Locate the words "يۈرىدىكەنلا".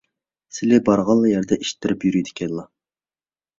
2.11-2.67